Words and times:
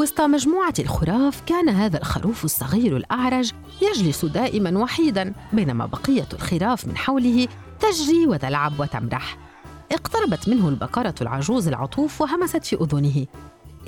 وسط 0.00 0.20
مجموعة 0.20 0.74
الخراف 0.78 1.40
كان 1.46 1.68
هذا 1.68 1.98
الخروف 1.98 2.44
الصغير 2.44 2.96
الأعرج 2.96 3.52
يجلس 3.82 4.24
دائما 4.24 4.78
وحيدا 4.78 5.32
بينما 5.52 5.86
بقية 5.86 6.28
الخراف 6.32 6.86
من 6.86 6.96
حوله 6.96 7.48
تجري 7.80 8.26
وتلعب 8.26 8.80
وتمرح. 8.80 9.38
اقتربت 9.92 10.48
منه 10.48 10.68
البقرة 10.68 11.14
العجوز 11.20 11.68
العطوف 11.68 12.20
وهمست 12.20 12.64
في 12.64 12.76
أذنه. 12.76 13.26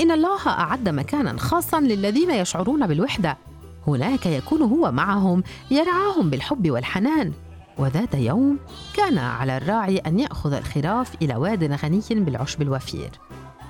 إن 0.00 0.10
الله 0.10 0.48
أعد 0.48 0.88
مكانا 0.88 1.38
خاصا 1.38 1.80
للذين 1.80 2.30
يشعرون 2.30 2.86
بالوحدة. 2.86 3.38
هناك 3.86 4.26
يكون 4.26 4.62
هو 4.62 4.92
معهم 4.92 5.42
يرعاهم 5.70 6.30
بالحب 6.30 6.70
والحنان. 6.70 7.32
وذات 7.78 8.14
يوم 8.14 8.58
كان 8.94 9.18
على 9.18 9.56
الراعي 9.56 9.98
أن 9.98 10.20
يأخذ 10.20 10.52
الخراف 10.52 11.14
إلى 11.22 11.36
واد 11.36 11.72
غني 11.84 12.02
بالعشب 12.10 12.62
الوفير. 12.62 13.10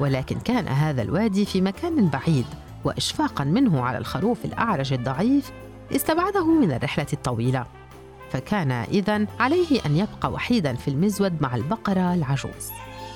ولكن 0.01 0.39
كان 0.39 0.69
هذا 0.69 1.03
الوادي 1.03 1.45
في 1.45 1.61
مكان 1.61 2.09
بعيد 2.09 2.47
وإشفاقا 2.85 3.45
منه 3.45 3.83
على 3.83 3.99
الخروف 3.99 4.45
الأعرج 4.45 4.93
الضعيف 4.93 5.53
استبعده 5.97 6.47
من 6.47 6.73
الرحلة 6.73 7.07
الطويلة. 7.13 7.67
فكان 8.33 8.71
إذا 8.73 9.27
عليه 9.41 9.81
أن 9.87 9.97
يبقى 9.97 10.33
وحيدا 10.33 10.75
في 10.75 10.89
المزود 10.89 11.43
مع 11.43 11.55
البقرة 11.57 12.15
العجوز. 12.15 12.71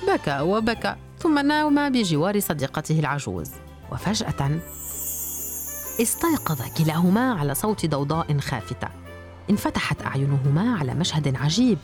بكى 0.09 0.41
وبكى 0.41 0.97
ثم 1.19 1.39
نام 1.47 1.93
بجوار 1.93 2.41
صديقته 2.41 2.99
العجوز. 3.01 3.51
وفجأة 3.93 4.51
استيقظ 6.02 6.63
كلاهما 6.79 7.35
على 7.35 7.55
صوت 7.55 7.87
ضوضاء 7.87 8.38
خافتة 8.38 8.88
انفتحت 9.51 10.02
أعينهما 10.02 10.79
على 10.79 10.95
مشهد 10.95 11.37
عجيب 11.37 11.79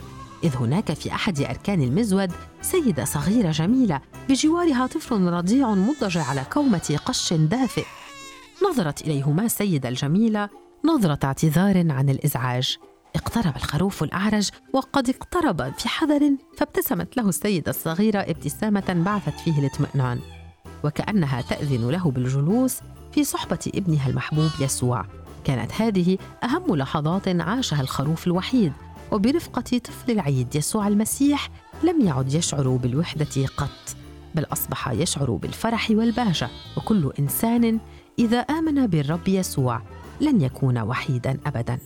إذ 0.45 0.57
هناك 0.57 0.93
في 0.93 1.13
أحد 1.13 1.41
أركان 1.41 1.83
المزود 1.83 2.33
سيدة 2.63 3.05
صغيرة 3.05 3.51
جميلة 3.51 4.01
بجوارها 4.29 4.87
طفل 4.87 5.23
رضيع 5.23 5.75
مضجع 5.75 6.25
على 6.25 6.45
كومة 6.53 6.99
قش 7.07 7.33
دافئ. 7.33 7.85
نظرت 8.71 9.03
إليهما 9.03 9.45
السيدة 9.45 9.89
الجميلة 9.89 10.49
نظرة 10.85 11.19
اعتذار 11.25 11.93
عن 11.93 12.09
الإزعاج. 12.09 12.77
اقترب 13.17 13.57
الخروف 13.57 14.03
الأعرج 14.03 14.51
وقد 14.73 15.09
اقترب 15.09 15.73
في 15.79 15.89
حذر 15.89 16.31
فابتسمت 16.57 17.17
له 17.17 17.29
السيدة 17.29 17.71
الصغيرة 17.71 18.19
ابتسامة 18.19 19.03
بعثت 19.07 19.41
فيه 19.41 19.59
الاطمئنان. 19.59 20.21
وكأنها 20.85 21.41
تأذن 21.41 21.91
له 21.91 22.11
بالجلوس 22.11 22.77
في 23.13 23.25
صحبة 23.25 23.59
ابنها 23.75 24.09
المحبوب 24.09 24.51
يسوع. 24.61 25.05
كانت 25.45 25.73
هذه 25.73 26.19
أهم 26.45 26.77
لحظات 26.77 27.29
عاشها 27.29 27.81
الخروف 27.81 28.27
الوحيد. 28.27 28.73
وبرفقة 29.13 29.79
طفل 29.79 30.11
العيد 30.13 30.55
يسوع 30.57 30.89
المسيح 30.89 31.49
لم 31.83 32.01
يعد 32.07 32.35
يشعر 32.35 32.69
بالوحدة 32.69 33.47
قط 33.57 33.97
بل 34.35 34.47
أصبح 34.53 34.91
يشعر 34.91 35.31
بالفرح 35.31 35.91
والبهجة 35.91 36.49
وكل 36.77 37.13
إنسان 37.19 37.79
إذا 38.19 38.39
آمن 38.39 38.87
بالرب 38.87 39.29
يسوع 39.29 39.83
لن 40.21 40.41
يكون 40.41 40.79
وحيدا 40.79 41.39
أبداً. 41.47 41.79